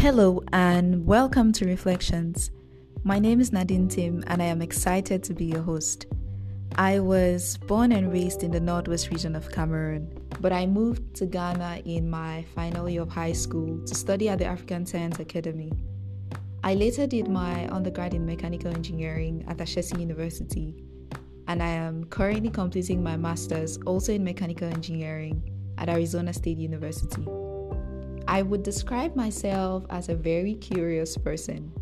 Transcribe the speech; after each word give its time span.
Hello 0.00 0.42
and 0.54 1.06
welcome 1.06 1.52
to 1.52 1.66
Reflections. 1.66 2.50
My 3.04 3.18
name 3.18 3.38
is 3.38 3.52
Nadine 3.52 3.86
Tim 3.86 4.24
and 4.28 4.40
I 4.40 4.46
am 4.46 4.62
excited 4.62 5.22
to 5.24 5.34
be 5.34 5.44
your 5.44 5.60
host. 5.60 6.06
I 6.76 7.00
was 7.00 7.58
born 7.58 7.92
and 7.92 8.10
raised 8.10 8.42
in 8.42 8.50
the 8.50 8.60
northwest 8.60 9.10
region 9.10 9.36
of 9.36 9.52
Cameroon, 9.52 10.10
but 10.40 10.54
I 10.54 10.64
moved 10.64 11.14
to 11.16 11.26
Ghana 11.26 11.82
in 11.84 12.08
my 12.08 12.46
final 12.54 12.88
year 12.88 13.02
of 13.02 13.10
high 13.10 13.32
school 13.32 13.84
to 13.84 13.94
study 13.94 14.30
at 14.30 14.38
the 14.38 14.46
African 14.46 14.86
Science 14.86 15.18
Academy. 15.18 15.70
I 16.64 16.76
later 16.76 17.06
did 17.06 17.28
my 17.28 17.68
undergrad 17.68 18.14
in 18.14 18.24
mechanical 18.24 18.72
engineering 18.72 19.44
at 19.48 19.58
Ashesi 19.58 20.00
University, 20.00 20.82
and 21.46 21.62
I 21.62 21.68
am 21.68 22.04
currently 22.04 22.48
completing 22.48 23.02
my 23.02 23.18
master's 23.18 23.76
also 23.84 24.14
in 24.14 24.24
mechanical 24.24 24.66
engineering 24.66 25.42
at 25.76 25.90
Arizona 25.90 26.32
State 26.32 26.56
University. 26.56 27.26
I 28.30 28.42
would 28.42 28.62
describe 28.62 29.16
myself 29.16 29.84
as 29.90 30.08
a 30.08 30.14
very 30.14 30.54
curious 30.54 31.16
person. 31.16 31.72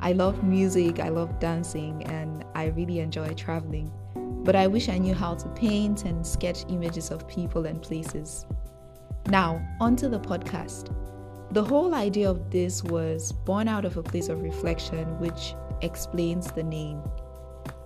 I 0.00 0.12
love 0.12 0.44
music, 0.44 1.00
I 1.00 1.08
love 1.08 1.40
dancing, 1.40 2.04
and 2.04 2.44
I 2.54 2.66
really 2.66 3.00
enjoy 3.00 3.32
traveling. 3.32 3.90
But 4.44 4.54
I 4.54 4.66
wish 4.66 4.90
I 4.90 4.98
knew 4.98 5.14
how 5.14 5.34
to 5.36 5.48
paint 5.54 6.04
and 6.04 6.26
sketch 6.26 6.66
images 6.68 7.10
of 7.10 7.26
people 7.26 7.64
and 7.64 7.80
places. 7.80 8.44
Now, 9.28 9.66
onto 9.80 10.10
the 10.10 10.20
podcast. 10.20 10.94
The 11.52 11.64
whole 11.64 11.94
idea 11.94 12.28
of 12.28 12.50
this 12.50 12.84
was 12.84 13.32
born 13.32 13.66
out 13.66 13.86
of 13.86 13.96
a 13.96 14.02
place 14.02 14.28
of 14.28 14.42
reflection, 14.42 15.18
which 15.18 15.54
explains 15.80 16.52
the 16.52 16.64
name. 16.64 17.00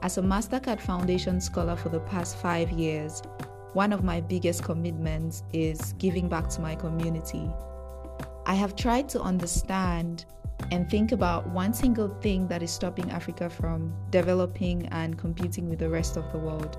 As 0.02 0.18
a 0.18 0.22
MasterCard 0.22 0.80
Foundation 0.80 1.40
scholar 1.40 1.76
for 1.76 1.90
the 1.90 2.00
past 2.00 2.36
five 2.38 2.72
years, 2.72 3.22
one 3.74 3.92
of 3.92 4.02
my 4.02 4.20
biggest 4.20 4.64
commitments 4.64 5.44
is 5.52 5.92
giving 5.98 6.28
back 6.28 6.48
to 6.48 6.60
my 6.60 6.74
community 6.74 7.48
I 8.48 8.54
have 8.54 8.74
tried 8.74 9.10
to 9.10 9.20
understand 9.20 10.24
and 10.70 10.88
think 10.88 11.12
about 11.12 11.46
one 11.48 11.74
single 11.74 12.08
thing 12.22 12.48
that 12.48 12.62
is 12.62 12.70
stopping 12.70 13.10
Africa 13.10 13.50
from 13.50 13.92
developing 14.08 14.86
and 14.86 15.18
competing 15.18 15.68
with 15.68 15.80
the 15.80 15.90
rest 15.90 16.16
of 16.16 16.32
the 16.32 16.38
world. 16.38 16.78